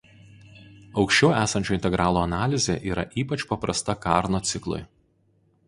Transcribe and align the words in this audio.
Aukščiau 1.01 1.29
esančio 1.41 1.75
integralo 1.77 2.23
analizė 2.29 2.79
yra 2.95 3.05
ypač 3.25 3.47
paprasta 3.55 3.99
Karno 4.07 4.43
ciklui. 4.53 4.85